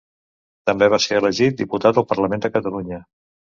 [0.69, 3.01] També va ser elegit diputat al Parlament de Catalunya.